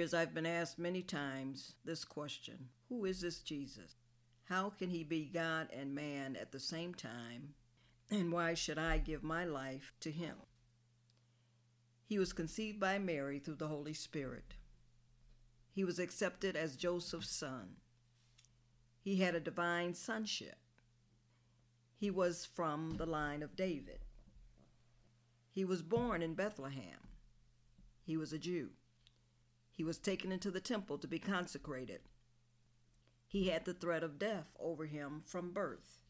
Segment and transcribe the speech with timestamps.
[0.00, 3.96] years, I've been asked many times this question Who is this Jesus?
[4.44, 7.50] How can he be God and man at the same time?
[8.10, 10.36] And why should I give my life to him?
[12.06, 14.54] He was conceived by Mary through the Holy Spirit.
[15.70, 17.76] He was accepted as Joseph's son.
[19.02, 20.56] He had a divine sonship.
[21.94, 24.00] He was from the line of David.
[25.50, 27.08] He was born in Bethlehem.
[28.02, 28.70] He was a Jew.
[29.80, 32.02] He was taken into the temple to be consecrated.
[33.26, 36.00] He had the threat of death over him from birth.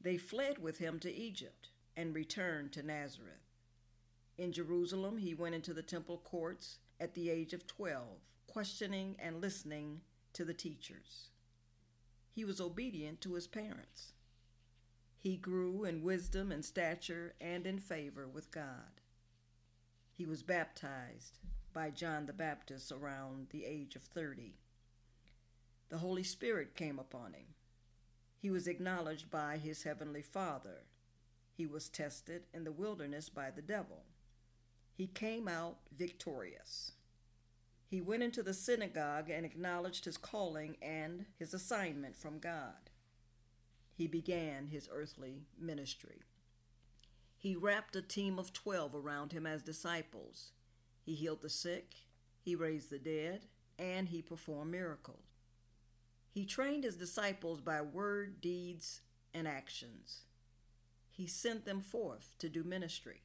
[0.00, 3.56] They fled with him to Egypt and returned to Nazareth.
[4.38, 8.06] In Jerusalem, he went into the temple courts at the age of 12,
[8.46, 10.02] questioning and listening
[10.34, 11.30] to the teachers.
[12.30, 14.12] He was obedient to his parents.
[15.18, 19.00] He grew in wisdom and stature and in favor with God.
[20.12, 21.40] He was baptized
[21.72, 24.54] by John the Baptist around the age of 30.
[25.88, 27.46] The Holy Spirit came upon him.
[28.38, 30.84] He was acknowledged by his heavenly Father.
[31.52, 34.04] He was tested in the wilderness by the devil.
[34.94, 36.92] He came out victorious.
[37.86, 42.90] He went into the synagogue and acknowledged his calling and his assignment from God.
[43.92, 46.22] He began his earthly ministry.
[47.36, 50.52] He wrapped a team of twelve around him as disciples.
[51.10, 51.96] He healed the sick,
[52.40, 53.46] he raised the dead,
[53.80, 55.24] and he performed miracles.
[56.30, 59.00] He trained his disciples by word, deeds,
[59.34, 60.20] and actions.
[61.10, 63.22] He sent them forth to do ministry.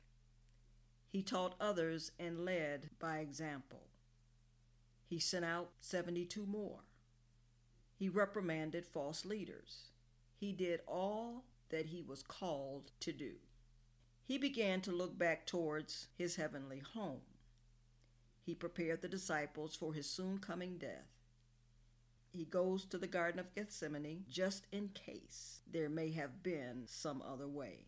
[1.10, 3.84] He taught others and led by example.
[5.06, 6.80] He sent out 72 more.
[7.94, 9.90] He reprimanded false leaders.
[10.40, 13.34] He did all that he was called to do.
[14.24, 17.22] He began to look back towards his heavenly home.
[18.46, 21.10] He prepared the disciples for his soon coming death.
[22.30, 27.24] He goes to the Garden of Gethsemane just in case there may have been some
[27.24, 27.88] other way.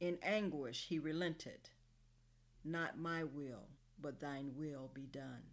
[0.00, 1.70] In anguish, he relented.
[2.64, 3.68] Not my will,
[4.00, 5.44] but thine will be done.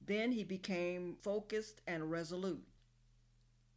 [0.00, 2.66] Then he became focused and resolute.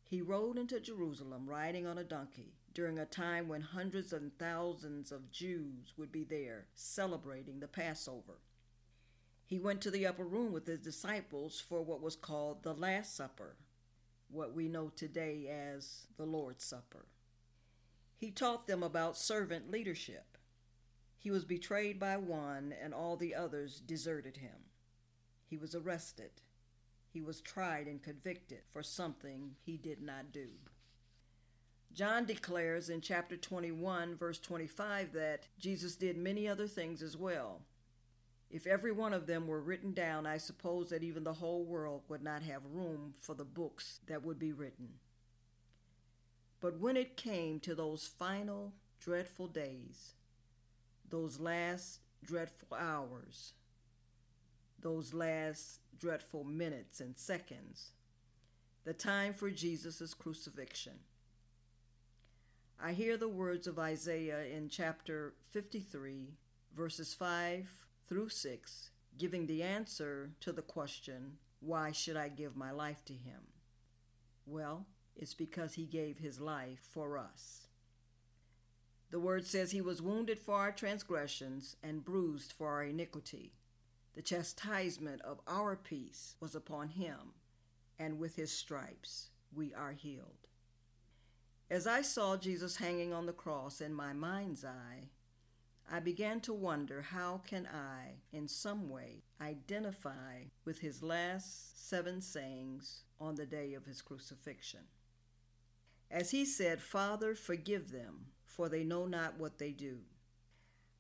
[0.04, 5.12] He rode into Jerusalem riding on a donkey during a time when hundreds and thousands
[5.12, 8.40] of Jews would be there celebrating the Passover.
[9.52, 13.18] He went to the upper room with his disciples for what was called the Last
[13.18, 13.58] Supper,
[14.30, 17.08] what we know today as the Lord's Supper.
[18.16, 20.38] He taught them about servant leadership.
[21.18, 24.70] He was betrayed by one, and all the others deserted him.
[25.50, 26.32] He was arrested.
[27.10, 30.48] He was tried and convicted for something he did not do.
[31.94, 37.64] John declares in chapter 21, verse 25, that Jesus did many other things as well.
[38.52, 42.04] If every one of them were written down, I suppose that even the whole world
[42.10, 44.90] would not have room for the books that would be written.
[46.60, 50.16] But when it came to those final dreadful days,
[51.10, 53.54] those last dreadful hours,
[54.82, 57.92] those last dreadful minutes and seconds,
[58.84, 61.00] the time for Jesus' crucifixion,
[62.84, 66.34] I hear the words of Isaiah in chapter 53,
[66.76, 67.70] verses 5
[68.12, 73.14] through 6, giving the answer to the question, Why should I give my life to
[73.14, 73.40] him?
[74.46, 74.86] Well,
[75.16, 77.68] it's because he gave his life for us.
[79.12, 83.54] The word says he was wounded for our transgressions and bruised for our iniquity.
[84.14, 87.36] The chastisement of our peace was upon him,
[87.98, 90.50] and with his stripes we are healed.
[91.70, 95.12] As I saw Jesus hanging on the cross in my mind's eye,
[95.94, 102.22] I began to wonder how can I, in some way, identify with his last seven
[102.22, 104.86] sayings on the day of his crucifixion.
[106.10, 109.98] As he said, Father, forgive them, for they know not what they do.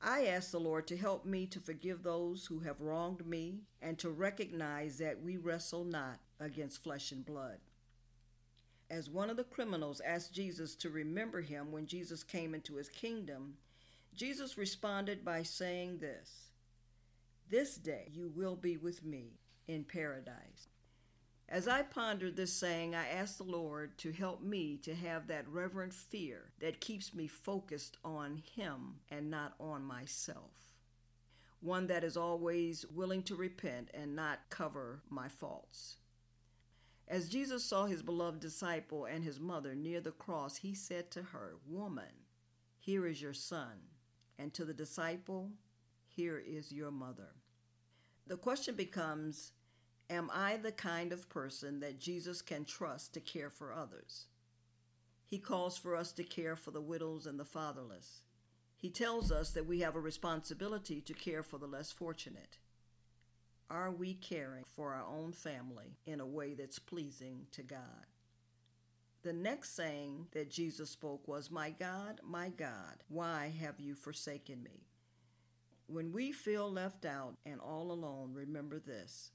[0.01, 3.97] I ask the Lord to help me to forgive those who have wronged me and
[3.99, 7.59] to recognize that we wrestle not against flesh and blood
[8.91, 12.89] as one of the criminals asked Jesus to remember him when Jesus came into his
[12.89, 13.53] kingdom,
[14.15, 16.51] Jesus responded by saying this
[17.49, 20.69] This day you will be with me in paradise.
[21.47, 25.49] As I pondered this saying, I asked the Lord to help me to have that
[25.49, 30.53] reverent fear that keeps me focused on Him and not on myself.
[31.59, 35.97] One that is always willing to repent and not cover my faults.
[37.11, 41.21] As Jesus saw his beloved disciple and his mother near the cross, he said to
[41.21, 42.23] her, Woman,
[42.79, 43.73] here is your son.
[44.41, 45.51] And to the disciple,
[46.07, 47.35] Here is your mother.
[48.25, 49.51] The question becomes
[50.09, 54.25] Am I the kind of person that Jesus can trust to care for others?
[55.27, 58.23] He calls for us to care for the widows and the fatherless.
[58.75, 62.57] He tells us that we have a responsibility to care for the less fortunate.
[63.69, 68.10] Are we caring for our own family in a way that's pleasing to God?
[69.23, 74.63] The next saying that Jesus spoke was, My God, my God, why have you forsaken
[74.63, 74.87] me?
[75.87, 79.31] When we feel left out and all alone, remember this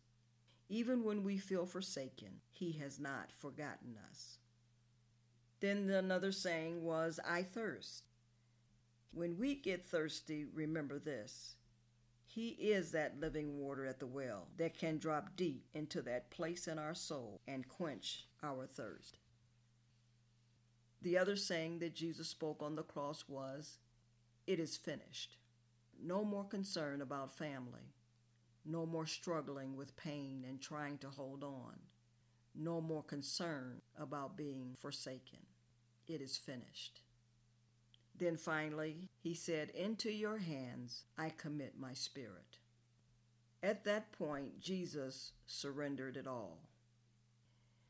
[0.68, 4.38] even when we feel forsaken, He has not forgotten us.
[5.60, 8.04] Then another saying was, I thirst.
[9.12, 11.54] When we get thirsty, remember this.
[12.24, 16.66] He is that living water at the well that can drop deep into that place
[16.66, 19.18] in our soul and quench our thirst.
[21.02, 23.78] The other saying that Jesus spoke on the cross was,
[24.46, 25.36] It is finished.
[26.02, 27.94] No more concern about family.
[28.64, 31.78] No more struggling with pain and trying to hold on.
[32.54, 35.38] No more concern about being forsaken.
[36.06, 37.02] It is finished.
[38.18, 42.58] Then finally, he said, Into your hands I commit my spirit.
[43.62, 46.58] At that point, Jesus surrendered it all.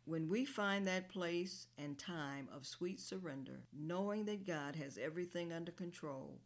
[0.09, 5.53] When we find that place and time of sweet surrender, knowing that God has everything
[5.53, 6.39] under control,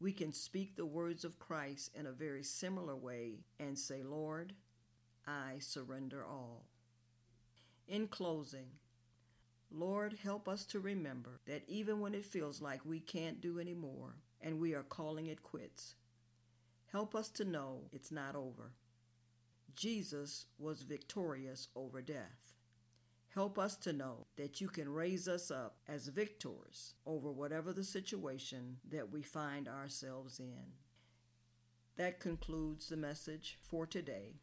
[0.00, 4.52] we can speak the words of Christ in a very similar way and say, Lord,
[5.28, 6.64] I surrender all.
[7.86, 8.66] In closing,
[9.70, 13.74] Lord, help us to remember that even when it feels like we can't do any
[13.74, 15.94] more and we are calling it quits,
[16.90, 18.72] help us to know it's not over.
[19.76, 22.57] Jesus was victorious over death.
[23.34, 27.84] Help us to know that you can raise us up as victors over whatever the
[27.84, 30.72] situation that we find ourselves in.
[31.96, 34.36] That concludes the message for today.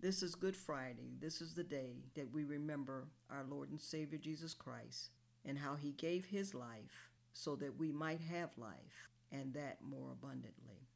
[0.00, 1.16] This is Good Friday.
[1.20, 5.10] This is the day that we remember our Lord and Savior Jesus Christ
[5.44, 10.12] and how he gave his life so that we might have life and that more
[10.12, 10.88] abundantly.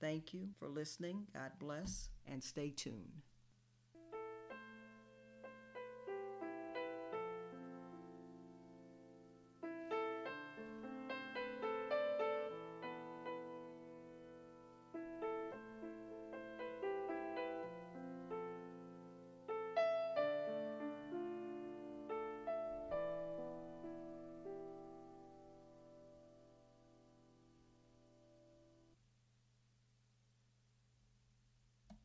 [0.00, 1.26] Thank you for listening.
[1.32, 3.22] God bless and stay tuned.